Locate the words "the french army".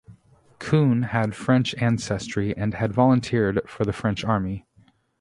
3.85-4.65